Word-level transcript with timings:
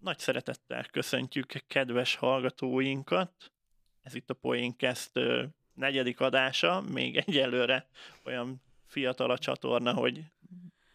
Nagy 0.00 0.18
szeretettel 0.18 0.84
köszöntjük 0.84 1.64
kedves 1.66 2.14
hallgatóinkat. 2.14 3.52
Ez 4.02 4.14
itt 4.14 4.30
a 4.30 4.34
Poénkeszt 4.34 5.20
negyedik 5.74 6.20
adása, 6.20 6.80
még 6.80 7.16
egyelőre 7.16 7.86
olyan 8.24 8.62
fiatal 8.86 9.30
a 9.30 9.38
csatorna, 9.38 9.94
hogy 9.94 10.24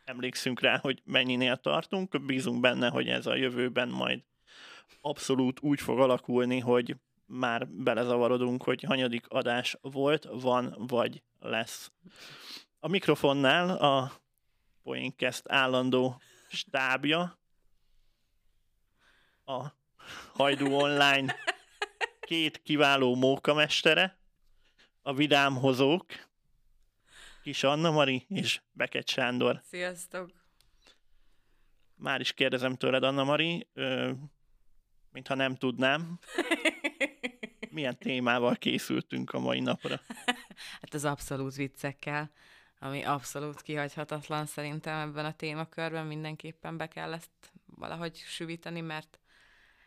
emlékszünk 0.05 0.59
rá, 0.59 0.77
hogy 0.77 1.01
mennyinél 1.03 1.57
tartunk. 1.57 2.25
Bízunk 2.25 2.61
benne, 2.61 2.89
hogy 2.89 3.09
ez 3.09 3.25
a 3.25 3.35
jövőben 3.35 3.89
majd 3.89 4.21
abszolút 5.01 5.59
úgy 5.61 5.81
fog 5.81 5.99
alakulni, 5.99 6.59
hogy 6.59 6.95
már 7.25 7.67
belezavarodunk, 7.67 8.63
hogy 8.63 8.83
hanyadik 8.83 9.27
adás 9.27 9.77
volt, 9.81 10.27
van 10.31 10.75
vagy 10.77 11.21
lesz. 11.39 11.91
A 12.79 12.87
mikrofonnál 12.87 13.77
a 13.77 14.11
Poénkeszt 14.83 15.49
állandó 15.49 16.21
stábja, 16.49 17.37
a 19.45 19.73
Hajdú 20.33 20.73
Online 20.73 21.35
két 22.19 22.61
kiváló 22.61 23.15
mókamestere, 23.15 24.17
a 25.01 25.13
vidámhozók, 25.13 26.05
Kis 27.43 27.63
Anna 27.63 27.91
Mari 27.91 28.25
és 28.29 28.61
Beket 28.71 29.07
Sándor. 29.07 29.61
Sziasztok! 29.63 30.31
Már 31.95 32.19
is 32.19 32.33
kérdezem 32.33 32.75
tőled, 32.75 33.03
Anna 33.03 33.23
Mari, 33.23 33.67
ö, 33.73 34.11
mintha 35.11 35.35
nem 35.35 35.55
tudnám, 35.55 36.19
milyen 37.69 37.97
témával 37.97 38.55
készültünk 38.55 39.31
a 39.31 39.39
mai 39.39 39.59
napra? 39.59 39.99
Hát 40.81 40.93
az 40.93 41.05
abszolút 41.05 41.55
viccekkel, 41.55 42.31
ami 42.79 43.03
abszolút 43.03 43.61
kihagyhatatlan 43.61 44.45
szerintem 44.45 45.09
ebben 45.09 45.25
a 45.25 45.35
témakörben, 45.35 46.05
mindenképpen 46.05 46.77
be 46.77 46.87
kell 46.87 47.13
ezt 47.13 47.53
valahogy 47.65 48.15
süvíteni, 48.15 48.81
mert 48.81 49.19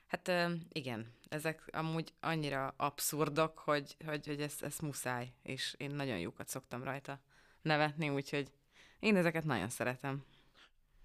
Hát 0.09 0.33
igen, 0.73 1.13
ezek 1.29 1.69
amúgy 1.73 2.13
annyira 2.21 2.75
abszurdok, 2.77 3.59
hogy, 3.59 3.97
hogy, 4.05 4.27
hogy 4.27 4.41
ezt, 4.41 4.63
ezt 4.63 4.83
muszáj, 4.83 5.33
és 5.43 5.75
én 5.77 5.91
nagyon 5.91 6.19
jókat 6.19 6.49
szoktam 6.49 6.85
rajta 6.85 7.21
nevetni, 7.63 8.09
úgyhogy 8.09 8.51
én 9.01 9.17
ezeket 9.17 9.45
nagyon 9.45 9.69
szeretem. 9.69 10.25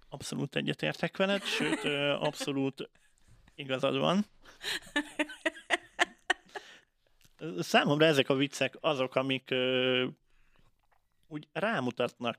Abszolút 0.08 0.56
egyetértek 0.56 1.16
veled, 1.16 1.42
sőt, 1.42 1.84
abszolút 2.28 2.90
igazad 3.54 3.98
van. 3.98 4.26
Számomra 7.58 8.04
ezek 8.04 8.28
a 8.28 8.34
viccek 8.34 8.76
azok, 8.80 9.14
amik 9.14 9.50
ö, 9.50 10.06
úgy 11.26 11.48
rámutatnak 11.52 12.38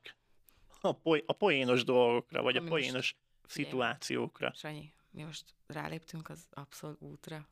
a, 0.81 0.91
poé- 0.91 1.23
a 1.27 1.33
poénos 1.33 1.83
dolgokra, 1.83 2.41
vagy 2.41 2.57
Ami 2.57 2.65
a 2.65 2.69
poénos 2.69 3.15
szituációkra. 3.45 4.53
Sanyi, 4.55 4.93
mi 5.15 5.23
most 5.23 5.43
ráléptünk 5.67 6.29
az 6.29 6.47
abszolútra. 6.49 7.47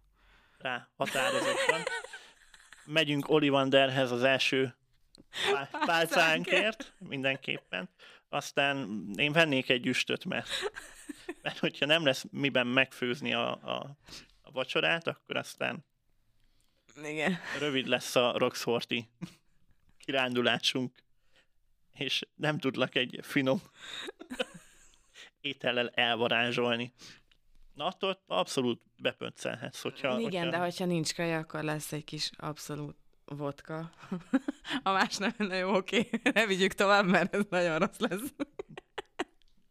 Rá, 0.58 0.90
határozottan. 0.96 1.84
Megyünk 2.86 3.30
Olivanderhez 3.30 4.12
az 4.12 4.24
első 4.24 4.76
pálcánkért, 5.86 6.94
mindenképpen. 7.00 7.90
Aztán 8.30 9.08
én 9.16 9.32
vennék 9.32 9.70
egy 9.70 9.88
üstöt, 9.88 10.26
mert, 10.26 10.50
mert 11.42 11.58
hogyha 11.58 11.86
nem 11.86 12.06
lesz 12.06 12.26
miben 12.32 12.68
megfőzni 12.68 13.34
a, 13.34 13.52
a, 13.52 13.98
a 14.42 14.52
vacsorát, 14.52 15.08
akkor 15.08 15.38
aztán 15.38 15.86
Igen. 17.04 17.40
rövid 17.60 17.88
lesz 17.88 18.16
a 18.16 18.38
Roxforti 18.38 19.10
kirándulásunk, 19.98 21.04
és 21.94 22.26
nem 22.36 22.58
tudlak 22.58 22.96
egy 22.96 23.20
finom 23.22 23.62
étellel 25.42 25.90
elvarázsolni. 25.90 26.94
Na, 27.74 27.86
attól 27.86 28.20
abszolút 28.28 28.82
bepöncelhetsz, 28.98 29.82
hogyha... 29.82 30.20
Igen, 30.20 30.44
hogyha... 30.44 30.50
de 30.50 30.58
hogyha 30.58 30.86
nincs 30.86 31.14
kaja, 31.14 31.38
akkor 31.38 31.64
lesz 31.64 31.92
egy 31.92 32.04
kis 32.04 32.30
abszolút 32.38 32.96
vodka. 33.26 33.92
A 34.84 34.92
más 34.92 35.18
nem, 35.18 35.34
na 35.38 35.56
jó, 35.56 35.76
oké, 35.76 36.10
ne 36.34 36.46
vigyük 36.46 36.74
tovább, 36.74 37.06
mert 37.06 37.36
ez 37.36 37.44
nagyon 37.50 37.80
rossz 37.80 37.98
lesz. 37.98 38.34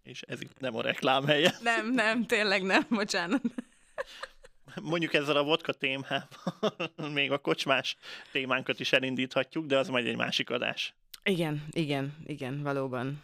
És 0.03 0.23
ez 0.23 0.41
itt 0.41 0.59
nem 0.59 0.77
a 0.77 0.83
reklám 0.83 1.27
helye. 1.27 1.55
Nem, 1.63 1.93
nem, 1.93 2.27
tényleg 2.27 2.63
nem, 2.63 2.87
bocsánat. 2.89 3.43
Mondjuk 4.83 5.15
ezzel 5.15 5.37
a 5.37 5.43
vodka 5.43 5.73
témával 5.73 6.29
még 7.13 7.31
a 7.31 7.39
kocsmás 7.39 7.97
témánkat 8.33 8.81
is 8.81 8.93
elindíthatjuk, 8.93 9.67
de 9.67 9.79
az 9.79 9.89
majd 9.89 10.07
egy 10.07 10.17
másik 10.17 10.51
adás. 10.51 10.95
Igen, 11.25 11.67
igen, 11.71 12.17
igen, 12.25 12.63
valóban. 12.63 13.23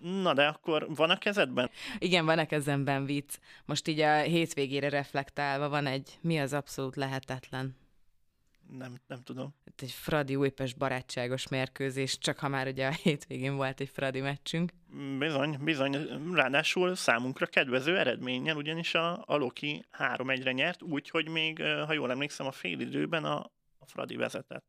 Na 0.00 0.34
de 0.34 0.46
akkor 0.46 0.86
van 0.94 1.10
a 1.10 1.18
kezedben? 1.18 1.70
Igen, 1.98 2.24
van 2.24 2.38
a 2.38 2.46
kezemben 2.46 3.04
vicc. 3.04 3.34
Most 3.64 3.88
így 3.88 4.00
a 4.00 4.20
hétvégére 4.20 4.88
reflektálva 4.88 5.68
van 5.68 5.86
egy 5.86 6.18
mi 6.20 6.38
az 6.38 6.52
abszolút 6.52 6.96
lehetetlen. 6.96 7.76
Nem, 8.78 8.94
nem 9.06 9.22
tudom. 9.22 9.54
Itt 9.64 9.80
egy 9.80 9.90
Fradi 9.90 10.36
újpest 10.36 10.76
barátságos 10.76 11.48
mérkőzés, 11.48 12.18
csak 12.18 12.38
ha 12.38 12.48
már 12.48 12.66
ugye 12.66 12.86
a 12.86 12.92
hétvégén 13.02 13.56
volt 13.56 13.80
egy 13.80 13.88
Fradi 13.88 14.20
meccsünk. 14.20 14.72
Bizony, 15.18 15.58
bizony. 15.60 15.96
Ráadásul 16.32 16.94
számunkra 16.94 17.46
kedvező 17.46 17.98
eredménnyel, 17.98 18.56
ugyanis 18.56 18.94
a, 18.94 19.22
a 19.26 19.36
Loki 19.36 19.84
3-1-re 19.98 20.52
nyert, 20.52 20.82
úgyhogy 20.82 21.28
még, 21.28 21.62
ha 21.62 21.92
jól 21.92 22.10
emlékszem, 22.10 22.46
a 22.46 22.52
félidőben 22.52 23.24
a, 23.24 23.36
a 23.38 23.50
Fradi 23.90 24.16
vezetett. 24.16 24.64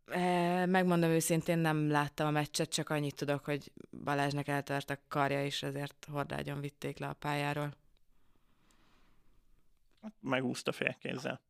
Megmondom 0.65 1.09
őszintén, 1.09 1.57
nem 1.57 1.89
láttam 1.89 2.27
a 2.27 2.31
meccset, 2.31 2.69
csak 2.69 2.89
annyit 2.89 3.15
tudok, 3.15 3.45
hogy 3.45 3.71
Balázsnak 4.03 4.47
eltört 4.47 4.89
a 4.89 4.97
karja, 5.07 5.45
és 5.45 5.63
ezért 5.63 6.07
hordágyon 6.11 6.59
vitték 6.59 6.97
le 6.97 7.07
a 7.07 7.13
pályáról. 7.13 7.73
Megúszta 10.19 10.71
félkézzel. 10.71 11.41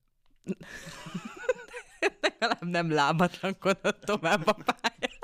Legalább 2.22 2.66
nem 2.66 2.92
lábatlankodott 2.92 4.02
tovább 4.02 4.48
a 4.48 4.54
pályán. 4.54 5.20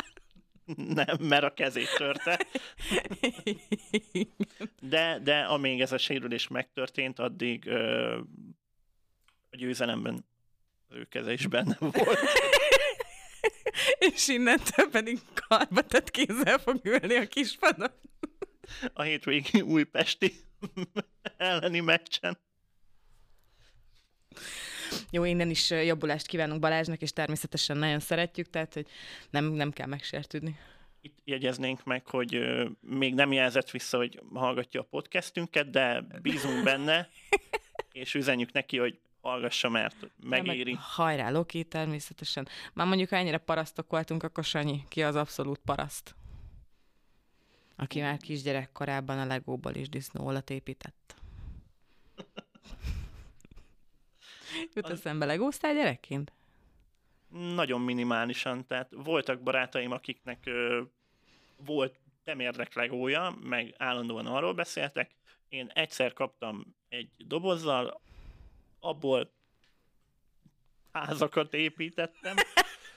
Nem, 0.75 1.27
mert 1.27 1.43
a 1.43 1.53
kezét 1.53 1.95
törte. 1.97 2.45
De, 4.81 5.19
de 5.19 5.39
amíg 5.39 5.81
ez 5.81 5.91
a 5.91 5.97
sérülés 5.97 6.47
megtörtént, 6.47 7.19
addig 7.19 7.65
ö, 7.65 8.17
a 9.49 9.55
győzelemben 9.55 10.25
ő 10.89 11.07
keze 11.09 11.33
is 11.33 11.47
benne 11.47 11.77
volt. 11.79 12.19
És 14.13 14.27
innentől 14.27 14.89
pedig 14.89 15.19
karba 15.47 15.81
tett 15.81 16.11
kézzel 16.11 16.57
fog 16.57 16.79
ülni 16.83 17.15
a 17.15 17.27
kispadon. 17.27 17.91
A 18.93 19.01
hétvégi 19.01 19.61
újpesti 19.61 20.33
elleni 21.37 21.79
meccsen. 21.79 22.37
Jó, 25.11 25.23
innen 25.23 25.49
is 25.49 25.69
jobbulást 25.69 26.27
kívánunk 26.27 26.59
Balázsnak, 26.59 27.01
és 27.01 27.13
természetesen 27.13 27.77
nagyon 27.77 27.99
szeretjük, 27.99 28.49
tehát 28.49 28.73
hogy 28.73 28.87
nem, 29.29 29.45
nem 29.45 29.71
kell 29.71 29.87
megsértődni. 29.87 30.59
Itt 31.01 31.19
jegyeznénk 31.23 31.83
meg, 31.83 32.07
hogy 32.07 32.39
még 32.81 33.13
nem 33.13 33.31
jelzett 33.31 33.71
vissza, 33.71 33.97
hogy 33.97 34.21
hallgatja 34.33 34.81
a 34.81 34.87
podcastünket, 34.89 35.69
de 35.69 36.05
bízunk 36.21 36.63
benne, 36.63 37.09
és 37.91 38.13
üzenjük 38.13 38.51
neki, 38.51 38.77
hogy 38.77 38.99
hallgassa, 39.27 39.69
mert 39.69 39.95
megéri. 40.23 40.71
Meg, 40.73 40.81
hajrá, 40.81 41.29
Loki, 41.29 41.63
természetesen. 41.63 42.47
Már 42.73 42.87
mondjuk, 42.87 43.09
ha 43.09 43.15
ennyire 43.15 43.37
parasztok 43.37 43.89
voltunk, 43.89 44.23
akkor 44.23 44.43
Sanyi, 44.43 44.83
ki 44.87 45.03
az 45.03 45.15
abszolút 45.15 45.59
paraszt? 45.65 46.15
Aki 47.75 48.01
már 48.01 48.17
kisgyerek 48.17 48.71
korában 48.71 49.19
a 49.19 49.25
legóból 49.25 49.75
is 49.75 49.89
disznóolat 49.89 50.49
épített. 50.49 51.15
Jut 54.73 54.89
eszembe, 54.89 55.25
legóztál 55.25 55.73
gyerekként? 55.73 56.31
Nagyon 57.29 57.81
minimálisan, 57.81 58.65
tehát 58.65 58.91
voltak 58.95 59.41
barátaim, 59.41 59.91
akiknek 59.91 60.45
ö, 60.45 60.81
volt 61.65 61.99
temérdek 62.23 62.73
legója, 62.73 63.37
meg 63.41 63.75
állandóan 63.77 64.25
arról 64.25 64.53
beszéltek. 64.53 65.15
Én 65.49 65.71
egyszer 65.73 66.13
kaptam 66.13 66.75
egy 66.89 67.09
dobozzal, 67.17 68.01
abból 68.87 69.31
házakat 70.91 71.53
építettem, 71.53 72.35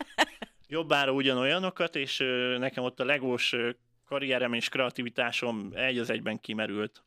jobbára 0.69 1.13
ugyanolyanokat, 1.13 1.97
és 1.97 2.21
ö, 2.21 2.59
nekem 2.59 2.85
ott 2.85 3.01
a 3.01 3.05
legós 3.05 3.53
ö, 3.53 3.71
karrierem 4.05 4.53
és 4.53 4.69
kreativitásom 4.69 5.71
egy 5.75 5.99
az 5.99 6.11
egyben 6.11 6.41
kimerült. 6.41 7.05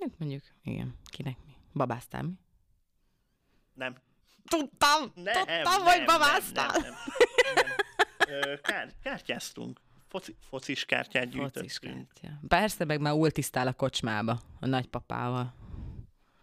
Hát 0.00 0.18
mondjuk, 0.18 0.42
igen, 0.62 0.98
kinek 1.04 1.36
mi? 1.44 1.52
Babáztál 1.72 2.22
mi? 2.22 2.32
Nem. 3.74 3.94
Tudtam! 4.44 5.12
Nem, 5.14 5.34
tudtam, 5.34 5.62
nem, 5.62 5.82
hogy 5.82 5.96
nem, 5.96 6.06
babáztál! 6.06 6.70
Nem, 6.72 6.82
nem, 6.82 6.94
nem. 7.54 8.58
Kár, 8.62 8.92
kártyáztunk. 9.02 9.80
Foci, 10.08 10.36
focis 10.40 10.84
kártyát 10.84 11.28
gyűjtöttünk. 11.28 11.70
Focis 11.70 11.78
kártya. 11.78 12.38
Persze, 12.48 12.84
meg 12.84 13.00
már 13.00 13.12
ultisztál 13.12 13.66
a 13.66 13.72
kocsmába, 13.72 14.40
a 14.60 14.66
nagypapával. 14.66 15.54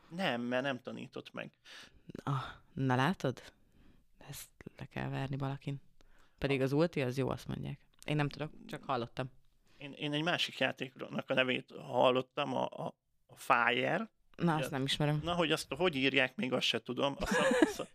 Nem, 0.10 0.42
mert 0.42 0.64
nem 0.64 0.82
tanított 0.82 1.34
meg. 1.34 1.52
Ah, 2.24 2.44
na 2.74 2.96
látod? 2.96 3.42
Ezt 4.30 4.50
le 4.78 4.86
kell 4.86 5.10
verni 5.10 5.38
valakin. 5.38 5.82
Pedig 6.38 6.62
az 6.62 6.72
ulti 6.72 7.02
az 7.02 7.18
jó, 7.18 7.30
azt 7.30 7.48
mondják. 7.48 7.80
Én 8.06 8.16
nem 8.16 8.30
tudok, 8.30 8.52
csak 8.68 8.84
hallottam. 8.84 9.32
Én, 9.78 9.92
én 9.92 10.14
egy 10.14 10.24
másik 10.24 10.58
játéknak 10.58 11.30
a 11.30 11.34
nevét 11.34 11.74
hallottam, 11.82 12.56
a, 12.56 12.66
a, 12.66 12.96
a 13.28 13.36
Fire, 13.36 14.10
Na, 14.40 14.56
azt 14.56 14.72
nem 14.72 14.84
ismerem. 14.84 15.20
Na, 15.24 15.34
hogy 15.34 15.52
azt 15.52 15.74
hogy 15.74 15.96
írják, 15.96 16.36
még 16.36 16.54
azt 16.54 16.66
se 16.66 16.82
tudom. 16.82 17.16
A 17.20 17.26
szab... 17.26 17.46
szab... 17.76 17.88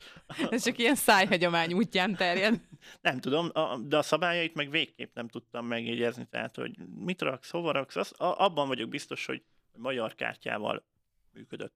Ez 0.50 0.64
csak 0.64 0.78
ilyen 0.78 0.94
szájhagyomány 0.94 1.72
útján 1.72 2.14
terjed. 2.14 2.60
Nem 3.00 3.20
tudom, 3.20 3.50
a, 3.52 3.78
de 3.78 3.96
a 3.96 4.02
szabályait 4.02 4.54
meg 4.54 4.70
végképp 4.70 5.14
nem 5.14 5.28
tudtam 5.28 5.66
megjegyezni, 5.66 6.26
tehát, 6.30 6.56
hogy 6.56 6.76
mit 6.98 7.22
raksz, 7.22 7.50
hova 7.50 7.72
raksz, 7.72 7.96
az, 7.96 8.20
a, 8.20 8.44
abban 8.44 8.68
vagyok 8.68 8.88
biztos, 8.88 9.26
hogy 9.26 9.42
magyar 9.76 10.14
kártyával 10.14 10.84
működött. 11.32 11.74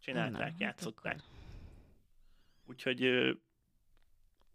Csinálták, 0.00 0.50
Na, 0.50 0.56
játszották. 0.58 1.12
hát 1.12 1.24
Úgyhogy 2.66 3.02
ö, 3.04 3.32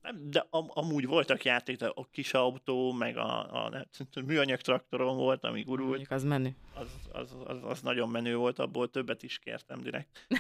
nem, 0.01 0.29
de 0.29 0.47
am, 0.49 0.65
amúgy 0.73 1.05
voltak 1.05 1.43
játék, 1.43 1.81
a 1.81 2.07
kis 2.11 2.33
autó, 2.33 2.91
meg 2.91 3.17
a, 3.17 3.63
a, 3.65 3.69
nem 3.69 3.85
tudom, 4.11 4.29
műanyag 4.29 4.59
traktoron 4.61 5.17
volt, 5.17 5.43
ami 5.43 5.61
gurult, 5.63 5.89
Mondjuk 5.89 6.11
az 6.11 6.23
menő. 6.23 6.55
az, 6.73 6.91
az, 7.11 7.35
az, 7.45 7.63
az 7.63 7.81
nagyon 7.81 8.09
menő 8.09 8.35
volt, 8.35 8.59
abból 8.59 8.89
többet 8.89 9.23
is 9.23 9.39
kértem 9.39 9.81
direkt. 9.81 10.27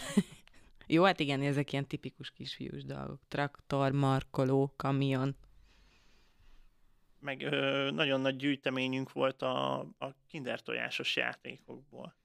Jó, 0.87 1.03
hát 1.03 1.19
igen, 1.19 1.41
ezek 1.41 1.71
ilyen 1.71 1.87
tipikus 1.87 2.31
kisfiús 2.31 2.83
dolgok. 2.83 3.19
Traktor, 3.27 3.91
markoló, 3.91 4.73
kamion. 4.75 5.35
Meg 7.19 7.41
ö, 7.41 7.89
nagyon 7.91 8.21
nagy 8.21 8.35
gyűjteményünk 8.35 9.11
volt 9.11 9.41
a, 9.41 9.79
a 9.79 10.15
kinder 10.27 10.61
tojásos 10.61 11.15
játékokból. 11.15 12.15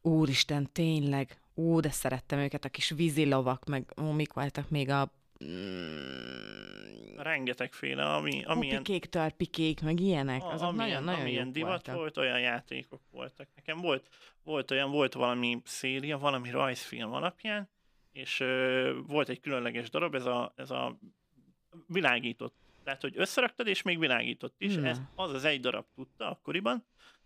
Úristen, 0.00 0.68
tényleg. 0.72 1.38
Ú, 1.54 1.80
de 1.80 1.90
szerettem 1.90 2.38
őket, 2.38 2.64
a 2.64 2.68
kis 2.68 2.90
vízilovak, 2.90 3.64
meg 3.64 3.92
ó, 4.02 4.10
mik 4.10 4.32
voltak 4.32 4.70
még 4.70 4.88
a... 4.90 5.10
Mm, 5.44 7.16
Rengetegféle, 7.16 8.14
ami, 8.14 8.44
amilyen, 8.44 8.76
pupikék, 8.76 9.06
törpikék, 9.06 9.82
meg 9.82 10.00
ilyenek. 10.00 10.42
a, 10.42 10.52
Azok 10.52 10.68
amilyen, 10.68 10.88
nagyon-nagyon 10.88 11.20
amilyen 11.20 11.44
jók 11.44 11.54
divat 11.54 11.70
voltak. 11.70 11.94
volt, 11.94 12.16
olyan 12.16 12.40
játékok 12.40 13.00
voltak. 13.10 13.48
Nekem 13.54 13.80
volt, 13.80 14.08
volt 14.42 14.70
olyan, 14.70 14.90
volt 14.90 15.12
valami 15.14 15.60
széria, 15.64 16.18
valami 16.18 16.50
rajzfilm 16.50 17.12
alapján, 17.12 17.68
és 18.12 18.40
ö, 18.40 18.92
volt 19.06 19.28
egy 19.28 19.40
különleges 19.40 19.90
darab, 19.90 20.14
ez 20.14 20.26
a, 20.26 20.52
ez 20.56 20.70
a 20.70 20.98
világított. 21.86 22.54
Tehát, 22.84 23.00
hogy 23.00 23.14
összeraktad, 23.16 23.66
és 23.66 23.82
még 23.82 23.98
világított 23.98 24.54
is. 24.58 24.74
Na. 24.74 24.86
Ez, 24.86 25.00
az 25.14 25.32
az 25.32 25.44
egy 25.44 25.60
darab 25.60 25.84
tudta 25.94 26.30
akkoriban, 26.30 26.84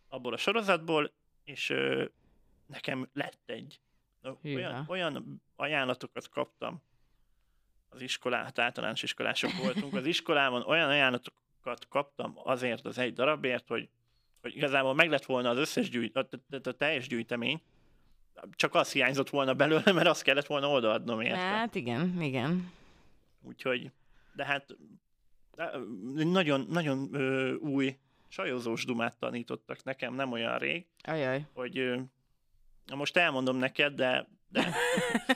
abból 0.09 0.33
a 0.33 0.37
sorozatból, 0.37 1.13
és 1.45 1.71
ö, 1.71 2.05
nekem 2.69 3.09
lett 3.13 3.43
egy. 3.47 3.81
Olyan, 4.45 4.85
olyan 4.89 5.43
ajánlatokat 5.57 6.29
kaptam 6.29 6.83
az 7.89 8.01
iskolá, 8.01 8.43
hát 8.43 8.59
általános 8.59 9.03
iskolások 9.03 9.53
voltunk, 9.53 9.95
az 9.95 10.07
iskolában 10.07 10.63
olyan 10.63 10.89
ajánlatokat 10.89 11.87
kaptam 11.89 12.33
azért 12.35 12.85
az 12.85 12.99
egy 12.99 13.13
darabért, 13.13 13.69
hogy, 13.69 13.89
hogy 14.41 14.57
igazából 14.57 14.95
meg 14.95 15.11
lett 15.11 15.25
volna 15.25 15.49
az 15.49 15.59
összes 15.59 15.91
gyűjt, 15.91 16.17
a, 16.17 16.29
a, 16.51 16.69
a 16.69 16.73
teljes 16.73 17.09
gyűjtemény, 17.09 17.63
csak 18.51 18.75
az 18.75 18.93
hiányzott 18.93 19.31
volna 19.31 19.55
belőle, 19.55 19.93
mert 19.93 20.09
azt 20.09 20.23
kellett 20.23 20.47
volna 20.47 20.71
odaadnom 20.71 21.21
érte. 21.21 21.39
Hát 21.39 21.75
igen, 21.75 22.23
igen. 22.23 22.73
Úgyhogy, 23.43 23.91
de 24.35 24.45
hát 24.45 24.77
nagyon, 26.09 26.67
nagyon 26.69 27.09
ö, 27.13 27.55
új 27.55 27.97
sajozós 28.29 28.85
dumát 28.85 29.17
tanítottak 29.19 29.85
nekem 29.85 30.15
nem 30.15 30.33
olyan 30.33 30.59
rég, 30.59 30.87
Ajaj. 31.03 31.47
hogy 31.53 31.79
ö, 31.79 32.01
most 32.95 33.17
elmondom 33.17 33.57
neked, 33.57 33.95
de, 33.95 34.29
de 34.49 34.75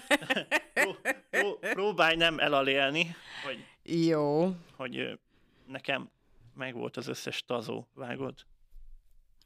pró, 0.74 0.96
pró, 1.30 1.58
próbálj 1.58 2.16
nem 2.16 2.38
elalélni, 2.38 3.16
hogy, 3.44 3.64
Jó. 4.08 4.54
hogy 4.76 5.18
nekem 5.66 6.10
megvolt 6.54 6.96
az 6.96 7.08
összes 7.08 7.44
tazó, 7.44 7.84
vágod? 7.94 8.34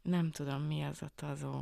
Nem 0.03 0.31
tudom, 0.31 0.62
mi 0.62 0.82
az 0.82 1.03
a 1.03 1.11
tazó. 1.14 1.53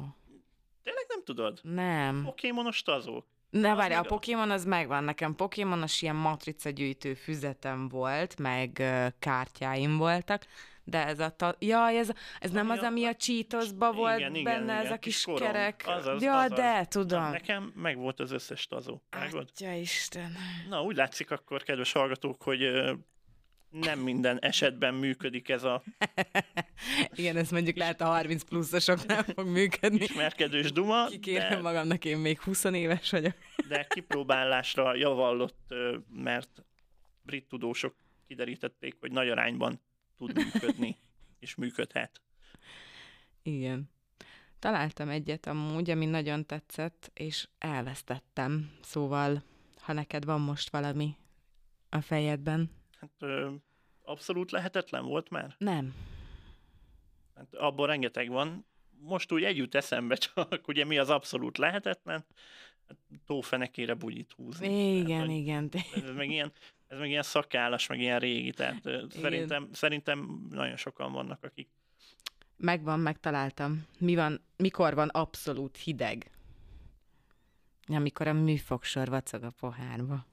Tényleg 0.82 1.04
nem 1.08 1.22
tudod? 1.24 1.60
Nem. 1.62 2.22
Pokémonos 2.24 2.82
tazók? 2.82 3.26
Ne 3.50 3.70
Az 3.70 3.76
várj, 3.76 3.94
a 3.94 4.02
Pokémon 4.02 4.50
az 4.50 4.64
megvan. 4.64 5.04
Nekem 5.04 5.34
Pokémonos 5.34 6.02
ilyen 6.02 6.16
matrica 6.16 6.70
gyűjtő 6.70 7.14
füzetem 7.14 7.88
volt, 7.88 8.38
meg 8.38 8.82
kártyáim 9.18 9.96
voltak, 9.96 10.46
de 10.84 11.06
ez 11.06 11.18
a... 11.20 11.28
Ta- 11.30 11.56
Jaj, 11.58 11.98
ez, 11.98 12.10
ez 12.40 12.50
nem 12.50 12.68
Ami 12.70 12.78
az, 12.78 12.84
a- 12.84 12.86
ami 12.86 13.04
a 13.04 13.14
Cheetosba 13.14 13.86
Igen, 13.86 13.96
volt 13.98 14.18
igen, 14.18 14.42
benne, 14.44 14.72
igen, 14.72 14.84
ez 14.84 14.90
a 14.90 14.98
kis 14.98 15.24
kis 15.24 15.34
kerek. 15.40 15.82
Azaz, 15.86 16.22
ja, 16.22 16.38
azaz. 16.38 16.58
de, 16.58 16.84
tudom. 16.88 17.30
Nekem 17.30 17.72
megvolt 17.76 18.20
az 18.20 18.30
összes 18.32 18.66
tazó? 18.66 19.00
Atya 19.10 19.72
Isten. 19.72 20.36
Na, 20.68 20.82
úgy 20.82 20.96
látszik 20.96 21.30
akkor, 21.30 21.62
kedves 21.62 21.92
hallgatók, 21.92 22.42
hogy 22.42 22.60
nem 23.70 23.98
minden 23.98 24.38
esetben 24.40 24.94
működik 24.94 25.48
ez 25.48 25.64
a 25.64 25.82
Igen, 27.14 27.36
ez 27.36 27.50
mondjuk 27.50 27.76
lehet 27.76 28.00
a 28.00 28.04
30 28.04 28.42
pluszosok 28.42 29.06
nem 29.06 29.22
fog 29.22 29.46
működni. 29.48 30.02
ismerkedős 30.02 30.72
duma, 30.72 31.06
Kikérem 31.06 31.48
de, 31.50 31.60
magamnak, 31.60 32.04
én 32.04 32.18
még 32.18 32.40
20 32.40 32.64
éves 32.64 33.10
vagyok. 33.10 33.32
de 33.68 33.84
kipróbálásra 33.88 34.94
javallott, 34.94 35.74
mert 36.08 36.64
brit 37.22 37.48
tudósok 37.48 37.94
kiderítették, 38.26 38.96
hogy 39.00 39.12
nagy 39.12 39.28
arányban 39.28 39.80
tud 40.26 40.36
működni, 40.36 40.96
és 41.38 41.54
működhet. 41.54 42.20
Igen. 43.42 43.90
Találtam 44.58 45.08
egyet 45.08 45.46
amúgy, 45.46 45.90
ami 45.90 46.06
nagyon 46.06 46.46
tetszett, 46.46 47.10
és 47.14 47.48
elvesztettem. 47.58 48.70
Szóval, 48.82 49.42
ha 49.80 49.92
neked 49.92 50.24
van 50.24 50.40
most 50.40 50.70
valami 50.70 51.16
a 51.88 52.00
fejedben. 52.00 52.70
Hát 53.00 53.10
ö, 53.18 53.50
abszolút 54.02 54.50
lehetetlen 54.50 55.04
volt 55.04 55.30
már. 55.30 55.54
Nem. 55.58 55.94
Hát 57.34 57.54
abból 57.54 57.86
rengeteg 57.86 58.28
van. 58.28 58.66
Most 59.00 59.32
úgy 59.32 59.44
együtt 59.44 59.74
eszembe 59.74 60.14
csak, 60.14 60.68
ugye 60.68 60.84
mi 60.84 60.98
az 60.98 61.10
abszolút 61.10 61.58
lehetetlen? 61.58 62.24
Hát 62.88 62.96
tófenekére 63.26 63.94
bugyit 63.94 64.32
húzni. 64.32 64.96
Igen, 64.96 65.20
hogy 65.20 65.30
igen. 65.30 65.70
Ez 65.94 66.10
meg 66.14 66.30
ilyen, 66.30 66.52
ez 66.94 67.00
meg 67.00 67.08
ilyen 67.08 67.22
szakállas, 67.22 67.86
meg 67.86 68.00
ilyen 68.00 68.18
régi, 68.18 68.52
tehát 68.52 68.86
ö, 68.86 69.04
szerintem, 69.08 69.68
szerintem 69.72 70.46
nagyon 70.50 70.76
sokan 70.76 71.12
vannak, 71.12 71.44
akik 71.44 71.68
Megvan, 72.56 73.00
megtaláltam. 73.00 73.86
Mi 73.98 74.14
van, 74.14 74.40
mikor 74.56 74.94
van 74.94 75.08
abszolút 75.08 75.76
hideg? 75.76 76.30
Amikor 77.86 78.26
a 78.26 78.32
műfogsor 78.32 79.08
vacog 79.08 79.42
a 79.42 79.50
pohárba. 79.60 80.26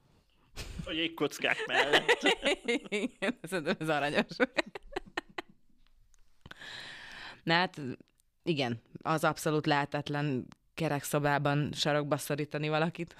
a 0.85 0.91
jégkockák 0.91 1.65
mellett. 1.67 2.37
Igen, 2.89 3.37
szerintem 3.41 3.75
ez 3.79 3.89
aranyos. 3.89 4.35
Na 7.43 7.53
hát, 7.53 7.81
igen, 8.43 8.81
az 9.01 9.23
abszolút 9.23 9.65
lehetetlen 9.65 10.47
kerekszobában 10.73 11.71
sarokba 11.73 12.17
szorítani 12.17 12.69
valakit. 12.69 13.15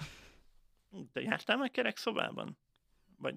Te 1.12 1.20
jártál 1.20 1.56
meg 1.56 1.70
kerekszobában? 1.70 2.56
Vagy, 3.22 3.34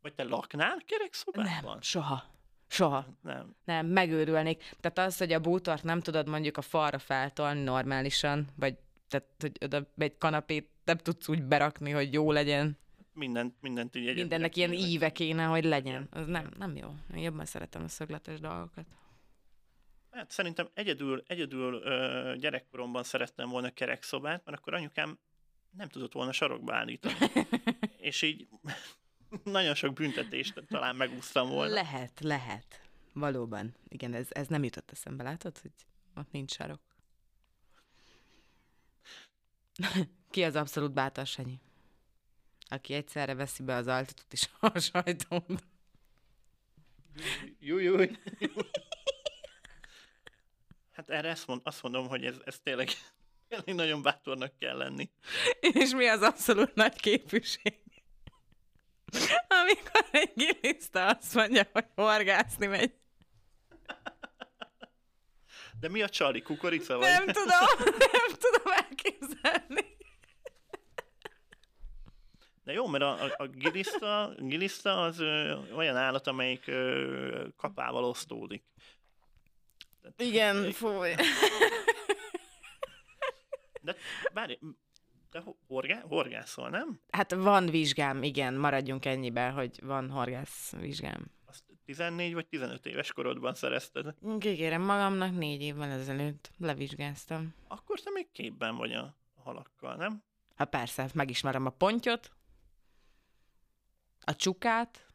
vagy 0.00 0.14
te 0.14 0.24
laknál 0.24 0.82
kerekszobában? 0.86 1.72
Nem, 1.72 1.80
soha. 1.80 2.24
Soha. 2.66 3.06
Nem. 3.22 3.54
Nem, 3.64 3.86
megőrülnék. 3.86 4.74
Tehát 4.80 4.98
az, 4.98 5.18
hogy 5.18 5.32
a 5.32 5.40
bútort 5.40 5.82
nem 5.82 6.00
tudod 6.00 6.28
mondjuk 6.28 6.56
a 6.56 6.62
falra 6.62 6.98
feltolni 6.98 7.62
normálisan, 7.62 8.48
vagy 8.56 8.76
tehát, 9.08 9.26
hogy 9.38 9.56
oda 9.60 9.92
egy 9.96 10.18
kanapét 10.18 10.70
nem 10.84 10.96
tudsz 10.96 11.28
úgy 11.28 11.42
berakni, 11.42 11.90
hogy 11.90 12.12
jó 12.12 12.32
legyen. 12.32 12.78
Mindent, 13.12 13.54
mindent 13.60 13.96
így. 13.96 14.14
Mindennek 14.14 14.56
ilyen 14.56 14.72
íve 14.72 15.12
kéne, 15.12 15.44
hogy 15.44 15.64
legyen. 15.64 16.08
Az 16.10 16.26
nem, 16.26 16.50
nem 16.58 16.76
jó. 16.76 16.88
Én 17.14 17.22
jobban 17.22 17.44
szeretem 17.44 17.82
a 17.82 17.88
szögletes 17.88 18.40
dolgokat. 18.40 18.86
Hát 20.10 20.30
szerintem 20.30 20.68
egyedül, 20.74 21.22
egyedül 21.26 21.74
ö, 21.74 22.34
gyerekkoromban 22.38 23.02
szerettem 23.02 23.48
volna 23.48 23.70
kerekszobát, 23.70 24.44
mert 24.44 24.58
akkor 24.58 24.74
anyukám 24.74 25.18
nem 25.70 25.88
tudott 25.88 26.12
volna 26.12 26.32
sarokba 26.32 26.74
állítani. 26.74 27.14
És 27.96 28.22
így 28.22 28.48
nagyon 29.44 29.74
sok 29.74 29.92
büntetést 29.92 30.62
talán 30.68 30.96
megúsztam 30.96 31.48
volna. 31.48 31.72
Lehet, 31.72 32.20
lehet. 32.20 32.88
Valóban. 33.12 33.74
Igen, 33.88 34.14
ez, 34.14 34.26
ez 34.30 34.46
nem 34.46 34.64
jutott 34.64 34.90
eszembe, 34.90 35.22
látod, 35.22 35.58
hogy 35.58 35.70
ott 36.14 36.30
nincs 36.30 36.52
sarok. 36.52 36.80
Ki 40.30 40.44
az 40.44 40.56
abszolút 40.56 40.92
bátor 40.92 41.26
Sanyi? 41.26 41.60
Aki 42.68 42.94
egyszerre 42.94 43.34
veszi 43.34 43.62
be 43.62 43.74
az 43.74 43.86
altatót 43.86 44.32
és 44.32 44.48
a 44.60 44.78
sajtót. 44.78 45.64
Júj, 47.58 47.82
júj. 47.82 48.10
Hát 50.90 51.10
erre 51.10 51.30
azt, 51.30 51.46
mond, 51.46 51.60
azt 51.64 51.82
mondom, 51.82 52.08
hogy 52.08 52.24
ez, 52.24 52.36
ez 52.44 52.58
tényleg, 52.58 52.88
tényleg 53.50 53.74
nagyon 53.74 54.02
bátornak 54.02 54.58
kell 54.58 54.76
lenni. 54.76 55.10
És 55.60 55.90
mi 55.90 56.06
az 56.06 56.22
abszolút 56.22 56.74
nagy 56.74 57.00
képűség? 57.00 57.78
Amikor 59.48 60.08
egy 60.10 60.32
giliszta 60.34 61.06
azt 61.06 61.34
mondja, 61.34 61.68
hogy 61.72 61.86
horgászni 61.94 62.66
megy. 62.66 62.92
De 65.80 65.88
mi 65.88 66.02
a 66.02 66.08
csali? 66.08 66.42
Kukorica 66.42 66.96
vagy? 66.96 67.08
Nem 67.08 67.26
tudom, 67.26 67.88
nem 67.98 68.36
tudom 68.38 68.72
elképzelni. 68.72 69.96
De 72.64 72.72
jó, 72.72 72.86
mert 72.86 73.04
a, 73.04 73.24
a, 73.24 73.34
a 73.36 73.46
giliszta, 73.46 74.34
giliszta 74.38 75.02
az 75.02 75.18
ö, 75.18 75.58
olyan 75.74 75.96
állat, 75.96 76.26
amelyik 76.26 76.66
ö, 76.66 77.46
kapával 77.56 78.04
osztódik. 78.04 78.62
Igen, 80.16 80.72
fúj. 80.72 81.14
De 83.80 83.94
várj, 84.32 84.58
ho- 85.32 85.56
horgá, 85.66 86.00
horgászol, 86.00 86.68
nem? 86.70 87.00
Hát 87.10 87.34
van 87.34 87.66
vizsgám, 87.66 88.22
igen, 88.22 88.54
maradjunk 88.54 89.04
ennyiben, 89.04 89.52
hogy 89.52 89.80
van 89.82 90.10
horgász 90.10 90.72
vizsgám. 90.72 91.30
Azt 91.46 91.64
14 91.84 92.34
vagy 92.34 92.46
15 92.46 92.86
éves 92.86 93.12
korodban 93.12 93.54
szerezted. 93.54 94.14
Kikérem 94.38 94.82
magamnak, 94.82 95.36
négy 95.36 95.62
évvel 95.62 95.90
ezelőtt 95.90 96.50
levizsgáztam. 96.58 97.54
Akkor 97.68 98.00
te 98.00 98.10
még 98.10 98.30
képben 98.32 98.76
vagy 98.76 98.92
a 98.92 99.16
halakkal, 99.42 99.96
nem? 99.96 100.22
Hát 100.56 100.68
persze, 100.68 101.08
megismerem 101.14 101.66
a 101.66 101.70
pontyot, 101.70 102.32
a 104.20 104.36
csukát, 104.36 105.06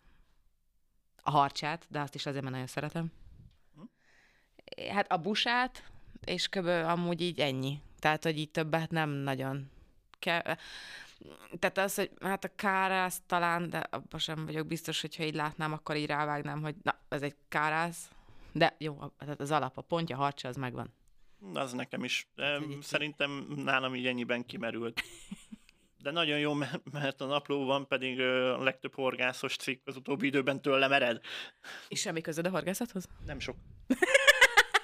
a 1.22 1.32
harcsát, 1.32 1.86
de 1.90 2.00
azt 2.00 2.16
is 2.16 2.26
azért, 2.26 2.42
mert 2.42 2.54
nagyon 2.54 2.70
szeretem. 2.70 3.12
Hát 4.90 5.12
a 5.12 5.18
busát, 5.18 5.92
és 6.26 6.48
kb. 6.48 6.68
amúgy 6.68 7.22
így 7.22 7.40
ennyi. 7.40 7.82
Tehát, 8.06 8.24
hogy 8.24 8.38
így 8.38 8.52
többet 8.52 8.92
nem 8.92 9.10
nagyon 9.10 9.70
kell. 10.20 10.56
Tehát 11.60 11.78
az, 11.78 11.96
hogy 11.96 12.12
hát 12.22 12.44
a 12.44 12.56
kárász 12.56 13.22
talán, 13.26 13.70
de 13.70 13.78
abban 13.78 14.20
sem 14.20 14.46
vagyok 14.46 14.68
biztos, 14.68 15.02
hogyha 15.02 15.24
így 15.24 15.36
látnám, 15.36 15.74
akkor 15.74 15.96
így 15.96 16.06
rávágnám, 16.06 16.62
hogy 16.62 16.76
na, 16.84 17.00
ez 17.10 17.22
egy 17.22 17.36
kárász. 17.48 18.10
De 18.52 18.76
jó, 18.78 18.98
tehát 19.18 19.40
az 19.40 19.52
alap, 19.52 19.78
a 19.78 19.82
pontja, 19.82 20.16
a 20.16 20.20
harcsa, 20.20 20.48
az 20.48 20.56
megvan. 20.56 20.94
Az 21.54 21.72
nekem 21.74 22.04
is. 22.04 22.28
Egy- 22.36 22.78
szerintem 22.82 23.46
nálam 23.56 23.96
így 23.96 24.08
ennyiben 24.08 24.46
kimerült. 24.46 25.02
De 26.02 26.12
nagyon 26.12 26.40
jó, 26.40 26.54
mert- 26.54 27.22
a 27.22 27.26
naplóban 27.26 27.88
pedig 27.88 28.20
ö, 28.20 28.54
a 28.54 28.64
legtöbb 28.64 28.94
horgászos 28.94 29.56
cikk 29.56 29.88
az 29.88 29.96
utóbbi 29.96 30.26
időben 30.28 30.62
tőlem 30.62 30.92
ered. 30.92 31.20
És 31.88 32.00
semmi 32.00 32.22
közöd 32.22 32.46
a 32.46 32.50
horgászathoz? 32.50 33.08
Nem 33.26 33.40
sok. 33.40 33.56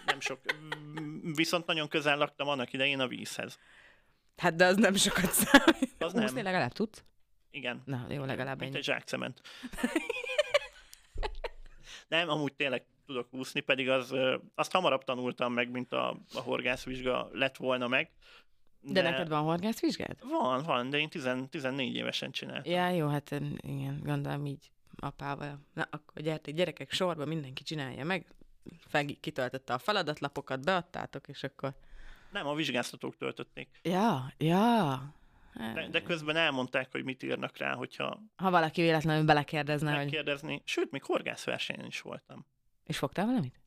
Nem 0.06 0.20
sok. 0.20 0.40
Viszont 1.36 1.66
nagyon 1.66 1.88
közel 1.88 2.18
laktam 2.18 2.48
annak 2.48 2.74
idején 2.74 3.00
a 3.00 3.08
vízhez. 3.08 3.60
Hát 4.38 4.56
de 4.56 4.66
az 4.66 4.76
nem 4.76 4.96
sokat 4.96 5.32
számít. 5.32 5.96
Az 6.00 6.14
Úszni 6.14 6.34
nem. 6.34 6.44
legalább 6.44 6.72
tudsz? 6.72 7.04
Igen. 7.52 7.82
Na, 7.86 8.06
jó, 8.10 8.24
legalább 8.24 8.60
Mint 8.60 8.70
ennyi. 8.70 8.78
egy 8.78 8.84
zsákcement. 8.84 9.42
Nem, 12.08 12.30
amúgy 12.30 12.54
tényleg 12.54 12.86
tudok 13.06 13.34
úszni, 13.34 13.60
pedig 13.60 13.90
az, 13.90 14.14
azt 14.56 14.72
hamarabb 14.72 15.04
tanultam 15.04 15.54
meg, 15.54 15.70
mint 15.72 15.92
a, 15.94 16.10
a 16.34 16.40
horgászvizsga 16.40 17.30
lett 17.32 17.58
volna 17.58 17.88
meg. 17.88 18.12
De, 18.82 19.02
de 19.02 19.10
neked 19.10 19.28
van 19.28 19.44
horgászvizsgád? 19.44 20.18
Van, 20.30 20.64
van, 20.64 20.90
de 20.90 20.98
én 20.98 21.10
10, 21.10 21.30
14 21.50 21.96
évesen 21.96 22.32
csináltam. 22.32 22.72
Ja, 22.72 22.90
jó, 22.90 23.08
hát 23.08 23.32
igen, 23.58 24.00
gondolom 24.04 24.46
így 24.46 24.72
apával. 24.96 25.60
Na, 25.74 25.88
akkor 25.92 26.22
gyertek, 26.22 26.54
gyerekek, 26.54 26.92
sorba 26.92 27.26
mindenki 27.26 27.64
csinálja 27.64 28.06
meg. 28.06 28.26
Fegi 28.88 29.18
kitöltötte 29.20 29.74
a 29.74 29.78
feladatlapokat, 29.78 30.63
beadtátok, 30.63 31.28
és 31.28 31.44
akkor... 31.44 31.74
Nem, 32.32 32.48
a 32.48 32.56
vizsgáztatók 32.56 33.18
töltötték. 33.18 33.80
Ja, 33.84 34.34
ja. 34.38 35.13
De, 35.54 35.88
de 35.88 36.01
közben 36.01 36.36
elmondták, 36.36 36.92
hogy 36.92 37.04
mit 37.04 37.24
írnak 37.24 37.58
rá, 37.58 37.74
hogyha 37.74 38.20
Ha 38.36 38.51
valaki 38.51 38.82
véletlenül 38.82 39.25
belekérdezne, 39.25 39.90
hogy... 39.90 40.00
megkérdezni. 40.00 40.62
Sőt, 40.66 40.92
még 40.92 41.04
horgászversenyen 41.04 41.86
is 41.86 42.01
voltam. 42.01 42.46
És 42.84 42.98
fogtál 42.98 43.25
valamit? 43.25 43.60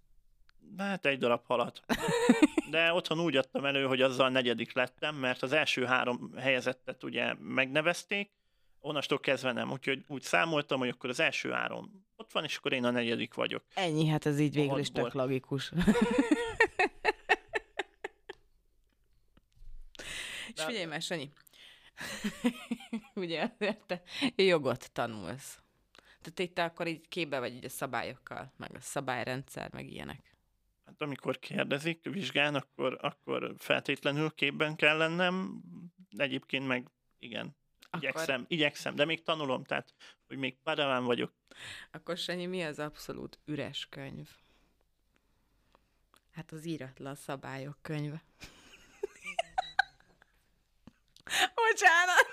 Hát 0.76 1.06
egy 1.06 1.18
darab 1.18 1.44
halat. 1.46 1.80
De 2.70 2.92
otthon 2.92 3.20
úgy 3.20 3.37
adtam 3.37 3.64
elő, 3.64 3.87
hogy 3.87 4.00
azzal 4.00 4.28
negyedik 4.28 4.73
lettem, 4.73 5.16
mert 5.16 5.42
az 5.42 5.52
első 5.52 5.84
három 5.84 6.32
helyezettet 6.37 7.04
ugye 7.04 7.34
megnevezték, 7.38 8.30
onnastól 8.80 9.20
kezdve 9.20 9.52
nem. 9.52 9.70
Úgyhogy 9.70 10.04
úgy 10.06 10.23
számoltam, 10.23 10.78
hogy 10.78 10.88
akkor 10.88 11.11
az 11.11 11.20
első 11.20 11.50
három 11.50 12.03
ott 12.25 12.33
van, 12.33 12.45
és 12.45 12.57
akkor 12.57 12.73
én 12.73 12.85
a 12.85 12.90
negyedik 12.90 13.35
vagyok. 13.35 13.64
Ennyi, 13.75 14.07
hát 14.07 14.26
ez 14.26 14.40
így 14.40 14.54
végül 14.54 14.78
is 14.78 14.90
tök 14.90 15.12
logikus. 15.12 15.73
És 20.54 20.62
figyelj 20.62 20.85
már, 20.85 21.02
Sanyi. 21.02 21.31
Ugye 23.14 23.50
azért 23.59 23.87
te 23.87 24.02
jogot 24.37 24.93
tanulsz. 24.93 25.59
Tehát 26.21 26.38
itt 26.38 26.54
te 26.54 26.64
akkor 26.64 26.87
így 26.87 27.09
képbe 27.09 27.38
vagy 27.38 27.54
így 27.54 27.64
a 27.64 27.69
szabályokkal, 27.69 28.52
meg 28.57 28.71
a 28.75 28.81
szabályrendszer, 28.81 29.73
meg 29.73 29.90
ilyenek. 29.90 30.37
Hát 30.87 31.02
amikor 31.02 31.38
kérdezik, 31.38 32.11
vizsgán, 32.11 32.54
akkor, 32.54 32.99
akkor 33.00 33.54
feltétlenül 33.59 34.31
képben 34.31 34.76
kell 34.76 34.97
lennem, 34.97 35.62
egyébként 36.16 36.66
meg 36.66 36.88
igen, 37.19 37.57
Akkor, 37.94 38.08
igyekszem, 38.08 38.44
igyekszem, 38.48 38.94
de 38.94 39.04
még 39.04 39.22
tanulom, 39.22 39.64
tehát 39.64 39.94
hogy 40.26 40.36
még 40.36 40.56
padaván 40.62 41.04
vagyok. 41.04 41.32
akkor 41.90 42.16
Sanyi, 42.16 42.46
mi 42.46 42.62
az 42.62 42.78
abszolút 42.78 43.38
üres 43.44 43.86
könyv? 43.90 44.28
Hát 46.32 46.52
az 46.52 46.64
íratlan 46.66 47.14
szabályok 47.14 47.78
könyve. 47.82 48.22
Bocsánat! 51.54 52.26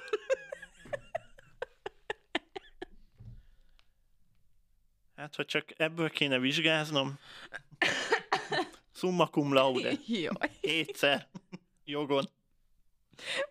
Hát, 5.15 5.35
ha 5.35 5.45
csak 5.45 5.79
ebből 5.79 6.09
kéne 6.09 6.39
vizsgáznom, 6.39 7.19
summa 8.93 9.27
cum 9.27 9.53
laude, 9.53 9.91
Jó, 10.05 10.31
hétszer 10.61 11.27
jogon. 11.83 12.29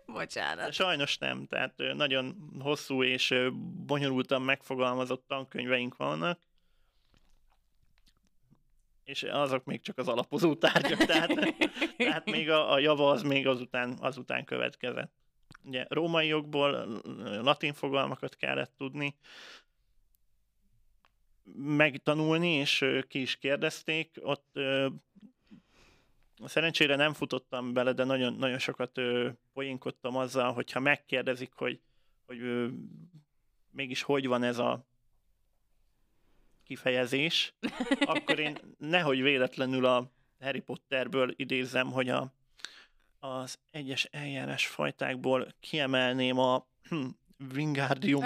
De 0.07 0.13
bocsánat. 0.13 0.73
sajnos 0.73 1.19
nem, 1.19 1.47
tehát 1.47 1.75
nagyon 1.95 2.51
hosszú 2.61 3.03
és 3.03 3.35
bonyolultan 3.87 4.43
megfogalmazott 4.43 5.25
tankönyveink 5.27 5.97
vannak, 5.97 6.39
és 9.05 9.23
azok 9.23 9.65
még 9.65 9.81
csak 9.81 9.99
az 9.99 10.09
alapozó 10.09 10.55
tárgyak, 10.55 11.05
tehát, 11.05 11.55
tehát 11.97 12.31
még 12.31 12.51
a, 12.51 12.73
a 12.73 12.79
java 12.79 13.11
az 13.11 13.23
még 13.23 13.47
azután, 13.47 13.97
azután 14.01 14.45
következett. 14.45 15.13
Ugye 15.65 15.85
római 15.89 16.27
jogból 16.27 17.01
latin 17.43 17.73
fogalmakat 17.73 18.37
kellett 18.37 18.73
tudni, 18.77 19.17
megtanulni, 21.57 22.49
és 22.49 22.85
ki 23.09 23.21
is 23.21 23.37
kérdezték, 23.37 24.17
ott 24.21 24.59
Szerencsére 26.45 26.97
nem 26.97 27.13
futottam 27.13 27.73
bele, 27.73 27.93
de 27.93 28.05
nagyon, 28.05 28.33
nagyon 28.33 28.59
sokat 28.59 28.99
ö, 28.99 29.29
poénkodtam 29.53 30.17
azzal, 30.17 30.53
hogyha 30.53 30.81
megkérdezik, 30.81 31.53
hogy, 31.53 31.81
hogy 32.27 32.41
ö, 32.41 32.69
mégis 33.71 34.03
hogy 34.03 34.27
van 34.27 34.43
ez 34.43 34.59
a 34.59 34.87
kifejezés, 36.65 37.55
akkor 38.01 38.39
én 38.39 38.59
nehogy 38.79 39.23
véletlenül 39.23 39.85
a 39.85 40.11
Harry 40.41 40.61
Potterből 40.61 41.33
idézzem, 41.37 41.93
hogy 41.93 42.09
a, 42.09 42.33
az 43.19 43.59
egyes 43.71 44.05
eljárás 44.05 44.67
fajtákból 44.67 45.55
kiemelném 45.61 46.39
a 46.39 46.67
hm, 46.89 47.07
Wingardium 47.55 48.25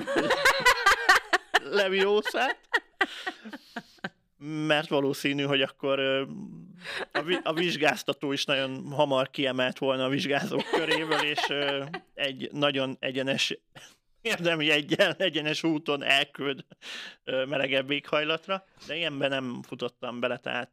Leviosa-t, 1.77 2.59
mert 4.67 4.89
valószínű, 4.89 5.43
hogy 5.43 5.63
akkor 5.63 6.01
a, 7.13 7.23
vi- 7.23 7.41
a 7.43 7.53
vizsgáztató 7.53 8.33
is 8.33 8.45
nagyon 8.45 8.93
hamar 8.93 9.31
kiemelt 9.31 9.79
volna 9.79 10.05
a 10.05 10.09
vizsgázók 10.09 10.65
köréből, 10.71 11.21
és 11.23 11.41
egy 12.15 12.49
nagyon 12.53 12.97
egyenes 13.01 13.59
érdemi 14.21 14.71
egyen, 14.71 15.15
egyenes 15.19 15.63
úton 15.63 16.03
elküld 16.03 16.65
melegebb 17.25 17.91
éghajlatra, 17.91 18.65
de 18.87 18.97
ilyenben 18.97 19.31
nem 19.31 19.63
futottam 19.63 20.21
bele, 20.21 20.37
tehát 20.37 20.71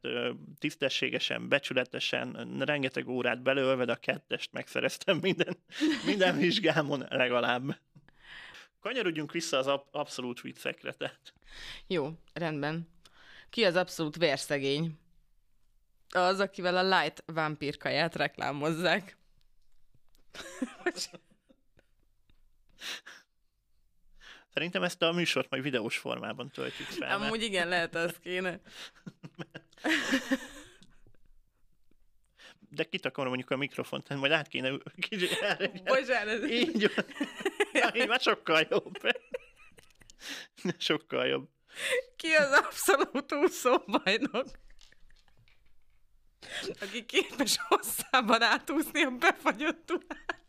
tisztességesen, 0.60 1.48
becsületesen, 1.50 2.56
rengeteg 2.60 3.08
órát 3.08 3.42
belőlve, 3.42 3.92
a 3.92 3.96
kettest 3.96 4.52
megszereztem 4.52 5.18
minden, 5.22 5.58
minden 6.06 6.38
vizsgámon 6.38 7.06
legalább. 7.10 7.78
Kanyarodjunk 8.82 9.32
vissza 9.32 9.58
az 9.58 9.68
ab- 9.68 9.96
abszolút 9.96 10.42
viccekre, 10.42 10.92
tehát 10.92 11.34
Jó, 11.88 12.10
rendben. 12.34 12.88
Ki 13.52 13.66
az 13.66 13.76
abszolút 13.76 14.16
vérszegény? 14.16 15.00
Az, 16.10 16.40
akivel 16.40 16.78
a 16.78 17.00
light 17.00 17.24
vámpírkaját 17.26 18.16
reklámozzák. 18.16 19.18
Szerintem 24.54 24.84
ezt 24.84 25.02
a 25.02 25.12
műsort 25.12 25.50
majd 25.50 25.64
videós 25.64 25.98
formában 25.98 26.50
töltjük 26.50 26.88
fel. 26.88 27.08
mert- 27.10 27.22
Amúgy 27.22 27.44
igen, 27.44 27.68
lehet, 27.68 27.96
az 27.96 28.16
kéne. 28.22 28.60
De 32.70 32.84
kitakarom 32.84 33.30
mondjuk 33.30 33.52
a 33.52 33.58
mikrofont, 33.58 34.04
tehát 34.04 34.22
majd 34.22 34.34
át 34.34 34.48
kéne 34.48 34.78
kicsit 35.10 35.32
erre. 35.42 35.68
Bocsánat. 35.68 36.50
Így 36.50 36.92
van. 36.96 37.06
Ja, 37.74 37.92
így 37.96 38.08
már 38.08 38.20
sokkal 38.20 38.68
jobb. 38.70 38.98
Sokkal 40.78 41.26
jobb. 41.28 41.50
Ki 42.16 42.34
az 42.34 42.52
abszolút 42.52 43.34
úszóbajnok? 43.34 44.48
Aki 46.82 47.06
képes 47.06 47.58
hosszában 47.68 48.42
átúszni 48.42 49.04
a 49.04 49.10
befagyott 49.10 49.86
Dunát. 49.86 50.40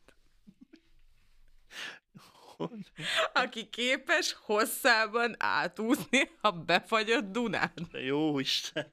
Aki 3.33 3.69
képes 3.69 4.37
hosszában 4.41 5.35
átúszni 5.39 6.31
a 6.41 6.51
befagyott 6.51 7.33
Dunát. 7.33 7.91
De 7.91 8.01
jó 8.01 8.39
Isten. 8.39 8.89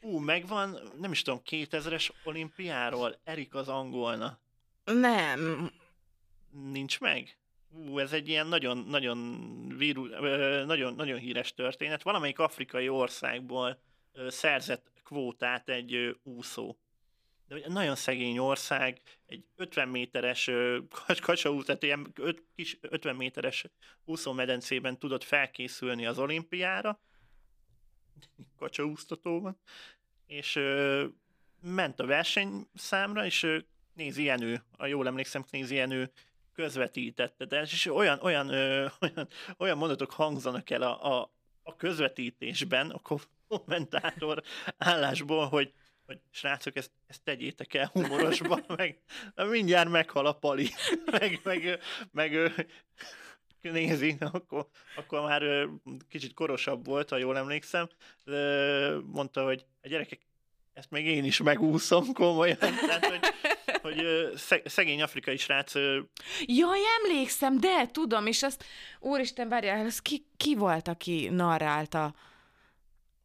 Hú, 0.00 0.18
megvan, 0.18 0.92
nem 0.96 1.12
is 1.12 1.22
tudom, 1.22 1.42
2000-es 1.44 2.10
olimpiáról, 2.24 3.20
Erik 3.24 3.54
az 3.54 3.68
angolna. 3.68 4.38
Nem. 4.84 5.70
Nincs 6.50 7.00
meg? 7.00 7.36
Ú, 7.70 7.98
ez 7.98 8.12
egy 8.12 8.28
ilyen 8.28 8.46
nagyon, 8.46 8.78
nagyon, 8.78 9.38
víru, 9.76 10.06
nagyon, 10.64 10.94
nagyon 10.94 11.18
híres 11.18 11.54
történet. 11.54 12.02
Valamelyik 12.02 12.38
afrikai 12.38 12.88
országból 12.88 13.78
szerzett 14.28 14.90
kvótát 15.04 15.68
egy 15.68 16.18
úszó. 16.22 16.76
De 17.48 17.54
egy 17.54 17.72
nagyon 17.72 17.96
szegény 17.96 18.38
ország, 18.38 19.00
egy 19.26 19.44
50 19.56 19.88
méteres 19.88 20.46
ö, 20.46 20.78
kac- 21.06 21.20
kacsaú, 21.20 21.62
tehát 21.62 21.82
ilyen 21.82 22.12
öt, 22.14 22.42
kis 22.54 22.78
50 22.80 23.16
méteres 23.16 23.64
úszómedencében 24.04 24.98
tudott 24.98 25.24
felkészülni 25.24 26.06
az 26.06 26.18
olimpiára, 26.18 27.00
kacsaúsztatóban, 28.56 29.58
és 30.26 30.56
ö, 30.56 31.06
ment 31.60 32.00
a 32.00 32.06
versenyszámra, 32.06 33.24
és 33.24 33.42
ö, 33.42 33.58
Nézi 33.94 34.22
Jenő, 34.22 34.62
a 34.76 34.86
jól 34.86 35.06
emlékszem, 35.06 35.44
Nézi 35.50 35.74
Jenő 35.74 36.12
közvetítette, 36.58 37.44
de 37.44 37.60
és 37.60 37.86
olyan, 37.86 38.18
olyan, 38.22 38.48
ö, 38.48 38.86
olyan, 39.00 39.28
olyan 39.58 39.78
mondatok 39.78 40.10
hangzanak 40.10 40.70
el 40.70 40.82
a, 40.82 41.20
a, 41.20 41.30
a 41.62 41.76
közvetítésben, 41.76 42.90
a 42.90 42.98
ko- 42.98 43.28
kommentátor 43.48 44.42
állásból, 44.78 45.46
hogy, 45.46 45.72
hogy 46.06 46.18
srácok, 46.30 46.76
ezt, 46.76 46.90
ezt 47.06 47.22
tegyétek 47.22 47.74
el 47.74 47.90
humorosba, 47.92 48.60
meg 48.76 48.98
mindjárt 49.36 49.88
meghal 49.88 50.26
a 50.26 50.32
pali, 50.32 50.68
meg, 51.18 51.40
meg, 51.42 51.80
meg 52.12 52.52
nézi, 53.60 54.16
akkor, 54.20 54.66
akkor 54.96 55.20
már 55.20 55.68
kicsit 56.08 56.34
korosabb 56.34 56.86
volt, 56.86 57.10
ha 57.10 57.16
jól 57.16 57.36
emlékszem, 57.36 57.88
mondta, 59.04 59.44
hogy 59.44 59.64
a 59.82 59.88
gyerekek, 59.88 60.20
ezt 60.72 60.90
még 60.90 61.06
én 61.06 61.24
is 61.24 61.42
megúszom 61.42 62.12
komolyan, 62.12 62.56
tehát, 62.58 63.06
hogy, 63.06 63.20
hogy 63.82 64.04
szegény 64.64 65.02
afrikai 65.02 65.36
srác 65.36 65.74
Jaj, 66.42 66.80
emlékszem, 67.02 67.60
de 67.60 67.86
tudom, 67.86 68.26
és 68.26 68.42
azt, 68.42 68.64
úristen, 69.00 69.48
várjál, 69.48 69.86
az 69.86 70.00
ki, 70.00 70.26
ki 70.36 70.54
volt, 70.54 70.88
aki 70.88 71.28
narrálta? 71.28 72.14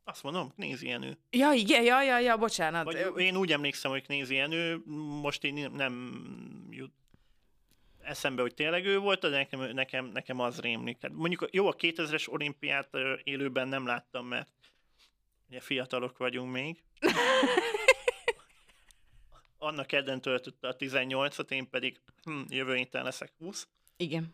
azt 0.05 0.23
mondom, 0.23 0.53
nézi 0.55 0.87
Jenő. 0.87 1.17
Ja, 1.29 1.51
igen, 1.51 1.83
ja, 1.83 2.01
ja, 2.03 2.19
ja, 2.19 2.37
bocsánat. 2.37 2.83
Vagy 2.83 3.21
én 3.21 3.35
úgy 3.35 3.51
emlékszem, 3.51 3.91
hogy 3.91 4.03
nézi 4.07 4.35
Jenő, 4.35 4.81
most 5.21 5.43
én 5.43 5.71
nem 5.71 6.13
jut 6.69 6.91
eszembe, 8.01 8.41
hogy 8.41 8.53
tényleg 8.53 8.85
ő 8.85 8.97
volt, 8.97 9.19
de 9.19 9.29
nekem, 9.29 9.59
nekem, 9.59 10.05
nekem 10.05 10.39
az 10.39 10.59
rémlik. 10.59 10.97
Tehát 10.97 11.17
mondjuk 11.17 11.47
jó, 11.51 11.67
a 11.67 11.75
2000-es 11.75 12.29
olimpiát 12.29 12.89
élőben 13.23 13.67
nem 13.67 13.85
láttam, 13.85 14.25
mert 14.25 14.49
ugye 15.49 15.59
fiatalok 15.59 16.17
vagyunk 16.17 16.51
még. 16.51 16.83
Annak 19.63 19.87
kedden 19.87 20.21
töltötte 20.21 20.67
a 20.67 20.75
18-at, 20.75 21.51
én 21.51 21.69
pedig 21.69 21.99
hm, 22.23 22.41
jövő 22.49 22.75
héten 22.75 23.03
leszek 23.03 23.33
20, 23.37 23.67
Igen, 23.97 24.33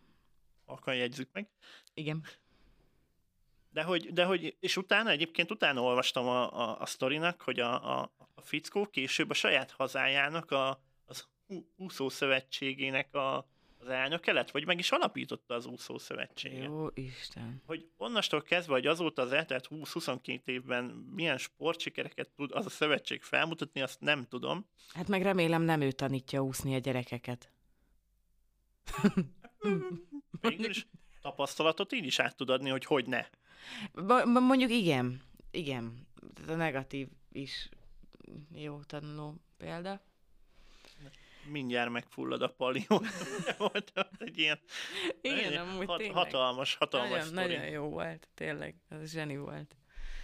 akkor 0.65 0.93
jegyzzük 0.93 1.29
meg. 1.33 1.49
igen. 1.93 2.25
De 3.71 3.83
hogy, 3.83 4.13
de 4.13 4.25
hogy, 4.25 4.55
és 4.59 4.77
utána 4.77 5.09
egyébként 5.09 5.51
utána 5.51 5.81
olvastam 5.81 6.27
a, 6.27 6.59
a, 6.59 6.81
a 6.81 6.85
sztorinak, 6.85 7.41
hogy 7.41 7.59
a, 7.59 7.99
a, 7.99 8.11
a 8.35 8.41
fickó 8.41 8.85
később 8.85 9.29
a 9.29 9.33
saját 9.33 9.71
hazájának 9.71 10.51
a, 10.51 10.81
az 11.05 11.27
úszószövetségének 11.75 13.13
a, 13.13 13.47
az 13.79 13.87
elnöke 13.87 14.31
lett, 14.33 14.51
vagy 14.51 14.65
meg 14.65 14.79
is 14.79 14.91
alapította 14.91 15.53
az 15.53 15.65
úszószövetséget. 15.65 16.63
Jó 16.63 16.87
Isten. 16.93 17.61
Hogy 17.65 17.89
onnastól 17.97 18.41
kezdve, 18.41 18.73
hogy 18.73 18.87
azóta 18.87 19.21
az 19.21 19.31
eltelt 19.31 19.67
20-22 19.69 20.39
évben 20.45 20.85
milyen 21.15 21.37
sportsikereket 21.37 22.29
tud 22.29 22.51
az 22.51 22.65
a 22.65 22.69
szövetség 22.69 23.21
felmutatni, 23.21 23.81
azt 23.81 24.01
nem 24.01 24.25
tudom. 24.25 24.65
Hát 24.93 25.07
meg 25.07 25.21
remélem 25.21 25.61
nem 25.61 25.81
ő 25.81 25.91
tanítja 25.91 26.41
úszni 26.41 26.75
a 26.75 26.79
gyerekeket. 26.79 27.51
Végül 30.41 30.69
is 30.69 30.87
tapasztalatot 31.21 31.93
így 31.93 32.05
is 32.05 32.19
át 32.19 32.35
tud 32.35 32.49
adni, 32.49 32.69
hogy 32.69 32.85
hogy 32.85 33.07
ne. 33.07 33.25
Ba- 33.93 34.25
mondjuk 34.25 34.71
igen, 34.71 35.21
igen. 35.51 36.07
Tehát 36.33 36.51
a 36.51 36.55
negatív 36.55 37.07
is 37.31 37.69
jó 38.53 38.83
tanuló 38.83 39.35
példa. 39.57 40.01
Mindjárt 41.47 41.89
megfullad 41.89 42.41
a 42.41 42.47
palió. 42.47 42.85
Volt 43.57 43.91
egy 44.19 44.37
ilyen 44.37 44.59
Igen, 45.21 45.67
amúgy 45.67 45.87
hat, 45.87 45.97
tényleg. 45.97 46.15
hatalmas, 46.17 46.75
hatalmas 46.75 47.09
Nagyon, 47.09 47.25
sztori. 47.25 47.55
nagyon 47.55 47.69
jó 47.69 47.89
volt, 47.89 48.27
tényleg. 48.33 48.75
Ez 48.89 49.11
zseni 49.11 49.37
volt. 49.37 49.75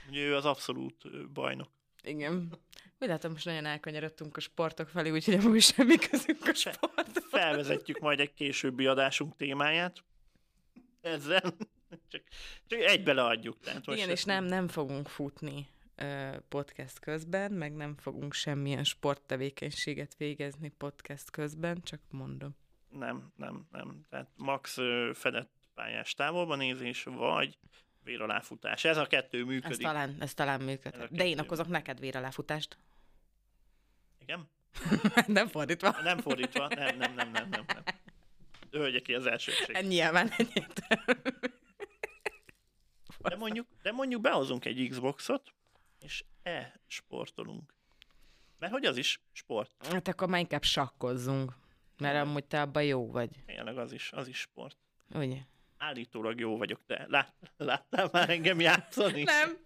Ugye 0.10 0.22
ő 0.22 0.36
az 0.36 0.46
abszolút 0.46 1.32
bajnok. 1.34 1.70
Igen. 2.04 2.52
Mi 3.00 3.08
látom, 3.08 3.32
most 3.32 3.46
nagyon 3.46 3.66
elkanyarodtunk 3.66 4.38
a 4.38 4.40
sportok 4.40 4.88
felé, 4.88 5.10
úgyhogy 5.10 5.34
amúgy 5.34 5.62
semmi 5.62 5.96
közünk 5.98 6.48
a 6.48 6.54
sport. 6.54 7.20
Felvezetjük 7.30 8.00
majd 8.00 8.20
egy 8.20 8.34
későbbi 8.34 8.86
adásunk 8.86 9.36
témáját. 9.36 10.04
Ezzel. 11.02 11.42
Csak, 12.08 12.24
csak 12.68 12.80
egybe 12.80 13.14
leadjuk. 13.14 13.60
Tehát 13.60 13.88
Igen, 13.88 14.10
és 14.10 14.24
nem, 14.24 14.44
nem 14.46 14.68
fogunk 14.68 15.08
futni 15.08 15.68
podcast 16.50 17.00
közben, 17.00 17.52
meg 17.52 17.76
nem 17.76 17.96
fogunk 17.98 18.34
semmilyen 18.34 18.84
sporttevékenységet 18.84 20.16
végezni 20.18 20.70
podcast 20.70 21.32
közben, 21.32 21.82
csak 21.84 22.00
mondom. 22.10 22.56
Nem, 22.90 23.32
nem, 23.36 23.68
nem. 23.72 24.06
Tehát 24.10 24.28
max 24.36 24.78
fedett 25.14 25.52
pályás 25.74 26.14
távolban 26.14 26.58
nézés, 26.58 27.04
vagy 27.04 27.58
véraláfutás. 28.04 28.84
Ez 28.84 28.98
a 28.98 29.06
kettő 29.06 29.40
Ez 29.40 29.46
működik. 29.46 29.78
talán, 29.82 30.16
ez 30.20 30.34
talán 30.34 30.60
Ez 30.60 30.66
működhet. 30.66 31.12
a 31.12 31.16
De 31.16 31.26
én 31.28 31.40
okozok 31.40 31.68
neked 31.68 32.00
véraláfutást. 32.00 32.78
Igen? 34.22 34.48
nem 35.28 35.48
fordítva. 35.48 35.96
Nem 36.04 36.18
fordítva. 36.18 36.68
Nem, 36.68 36.98
nem, 36.98 37.14
nem, 37.14 37.32
nem, 37.32 37.50
nem. 37.50 37.66
nem. 37.68 37.84
Hölgye 38.72 39.00
ki 39.00 39.14
az 39.14 39.26
elsőség. 39.26 39.76
Nyilván 39.88 40.30
egyértelmű. 40.38 41.20
De 43.20 43.36
mondjuk, 43.36 43.68
de 43.82 43.92
mondjuk 43.92 44.22
behozunk 44.22 44.66
egy 44.66 44.88
Xboxot, 44.90 45.54
és 46.06 46.24
e-sportolunk. 46.44 47.74
Mert 48.60 48.74
hogy 48.74 48.86
az 48.86 48.98
is 48.98 49.20
sport. 49.32 49.72
Hát 49.90 50.08
akkor 50.08 50.28
már 50.28 50.40
inkább 50.40 50.64
sakkozzunk. 50.64 51.54
Mert 51.98 52.26
amúgy 52.26 52.46
te 52.46 52.62
abban 52.62 52.84
jó 52.84 53.12
vagy. 53.12 53.30
Tényleg 53.46 53.78
az 53.78 53.92
is, 53.92 54.12
az 54.12 54.28
is 54.28 54.40
sport. 54.40 54.78
Ugye? 55.14 55.38
Állítólag 55.78 56.40
jó 56.40 56.58
vagyok, 56.58 56.82
de 56.88 57.06
lát, 57.10 57.34
láttál 57.58 58.10
már 58.12 58.30
engem 58.30 58.60
játszani? 58.60 59.24
Nem. 59.24 59.58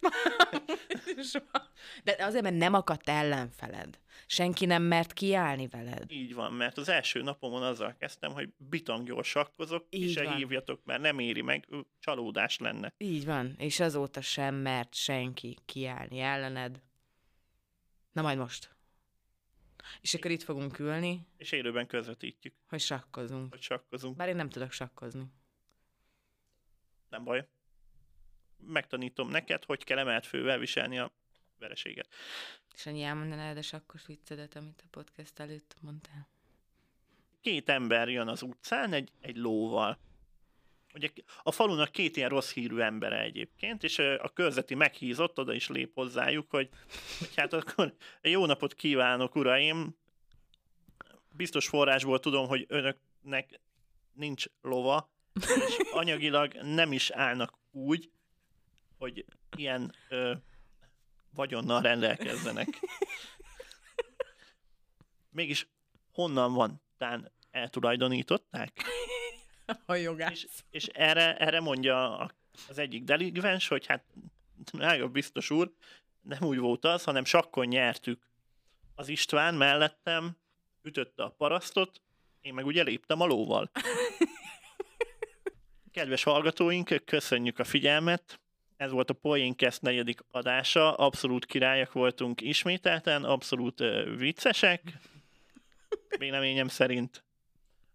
De 2.04 2.16
azért, 2.18 2.42
mert 2.42 2.56
nem 2.56 2.74
akadt 2.74 3.08
ellenfeled. 3.08 3.98
Senki 4.26 4.66
nem 4.66 4.82
mert 4.82 5.12
kiállni 5.12 5.68
veled. 5.68 6.10
Így 6.12 6.34
van, 6.34 6.52
mert 6.52 6.78
az 6.78 6.88
első 6.88 7.22
napomon 7.22 7.62
azzal 7.62 7.96
kezdtem, 7.98 8.32
hogy 8.32 8.52
bitanggyors 8.56 9.28
sakkozok, 9.28 9.86
Így 9.90 10.02
és 10.02 10.12
se 10.12 10.34
hívjatok, 10.34 10.84
mert 10.84 11.00
nem 11.00 11.18
éri 11.18 11.42
meg, 11.42 11.68
csalódás 11.98 12.58
lenne. 12.58 12.92
Így 12.98 13.24
van. 13.24 13.54
És 13.58 13.80
azóta 13.80 14.20
sem 14.20 14.54
mert 14.54 14.94
senki 14.94 15.58
kiállni 15.64 16.18
ellened. 16.18 16.82
Na 18.12 18.22
majd 18.22 18.38
most. 18.38 18.74
És 20.00 20.14
akkor 20.14 20.30
itt 20.30 20.42
fogunk 20.42 20.78
ülni, 20.78 21.26
És 21.36 21.52
élőben 21.52 21.86
közvetítjük, 21.86 22.54
hogy 22.68 22.80
sakkozunk. 22.80 23.50
hogy 23.50 23.62
sakkozunk. 23.62 24.16
Bár 24.16 24.28
én 24.28 24.36
nem 24.36 24.48
tudok 24.48 24.72
sakkozni. 24.72 25.24
Nem 27.10 27.24
baj. 27.24 27.48
Megtanítom 28.66 29.28
neked, 29.28 29.64
hogy 29.64 29.84
kell 29.84 29.98
emelt 29.98 30.26
fővel 30.26 30.58
viselni 30.58 30.98
a 30.98 31.12
vereséget. 31.58 32.08
És 32.74 32.86
annyi 32.86 33.02
elmondanád 33.02 33.56
a 33.56 33.62
sakkos 33.62 34.06
viccedet, 34.06 34.56
amit 34.56 34.82
a 34.84 34.88
podcast 34.90 35.38
előtt 35.38 35.76
mondtál. 35.80 36.28
Két 37.40 37.68
ember 37.68 38.08
jön 38.08 38.28
az 38.28 38.42
utcán 38.42 38.92
egy, 38.92 39.12
egy 39.20 39.36
lóval. 39.36 39.98
Ugye 40.94 41.08
a 41.42 41.52
falunak 41.52 41.90
két 41.90 42.16
ilyen 42.16 42.28
rossz 42.28 42.52
hírű 42.52 42.78
embere 42.78 43.20
egyébként, 43.20 43.84
és 43.84 43.98
a 43.98 44.30
körzeti 44.34 44.74
meghízott, 44.74 45.38
oda 45.38 45.52
is 45.52 45.68
lép 45.68 45.94
hozzájuk, 45.94 46.50
hogy, 46.50 46.68
hogy 47.18 47.34
hát 47.36 47.52
akkor 47.52 47.94
jó 48.22 48.46
napot 48.46 48.74
kívánok, 48.74 49.34
uraim! 49.34 49.96
Biztos 51.32 51.68
forrásból 51.68 52.20
tudom, 52.20 52.48
hogy 52.48 52.64
önöknek 52.68 53.60
nincs 54.12 54.44
lova, 54.62 55.10
és 55.68 55.76
anyagilag 55.92 56.54
nem 56.54 56.92
is 56.92 57.10
állnak 57.10 57.58
úgy, 57.70 58.10
hogy 58.98 59.24
ilyen 59.56 59.94
ö, 60.08 60.34
vagyonnal 61.34 61.82
rendelkezzenek. 61.82 62.68
Mégis 65.30 65.68
honnan 66.12 66.52
van? 66.52 66.82
Tán 66.98 67.32
eltulajdonították? 67.50 68.72
A 69.86 69.94
jogász. 69.94 70.30
És, 70.30 70.46
és 70.70 70.86
erre, 70.86 71.36
erre 71.36 71.60
mondja 71.60 72.16
az 72.68 72.78
egyik 72.78 73.04
delikvens, 73.04 73.68
hogy 73.68 73.86
hát 73.86 74.04
drága 74.72 75.08
biztos 75.08 75.50
úr, 75.50 75.72
nem 76.22 76.42
úgy 76.42 76.58
volt 76.58 76.84
az, 76.84 77.04
hanem 77.04 77.24
sakkon 77.24 77.66
nyertük. 77.66 78.28
Az 78.94 79.08
István 79.08 79.54
mellettem 79.54 80.36
ütötte 80.82 81.22
a 81.22 81.28
parasztot, 81.28 82.00
én 82.40 82.54
meg 82.54 82.66
ugye 82.66 82.82
léptem 82.82 83.20
a 83.20 83.26
lóval. 83.26 83.70
Kedves 85.92 86.22
hallgatóink, 86.22 87.02
köszönjük 87.04 87.58
a 87.58 87.64
figyelmet. 87.64 88.40
Ez 88.76 88.90
volt 88.90 89.10
a 89.10 89.14
Poincast 89.14 89.82
negyedik 89.82 90.20
adása, 90.30 90.94
abszolút 90.94 91.46
királyak 91.46 91.92
voltunk 91.92 92.40
ismételten, 92.40 93.24
abszolút 93.24 93.80
uh, 93.80 94.16
viccesek, 94.16 94.82
véleményem 96.18 96.68
szerint. 96.68 97.24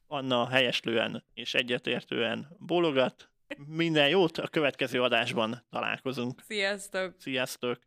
Anna 0.08 0.48
helyeslően 0.48 1.24
és 1.34 1.54
egyetértően 1.54 2.56
bólogat. 2.60 3.30
Minden 3.68 4.10
jót, 4.10 4.38
a 4.38 4.48
következő 4.48 5.02
adásban 5.02 5.66
találkozunk. 5.70 6.42
Sziasztok! 6.48 7.16
Sziasztok! 7.18 7.80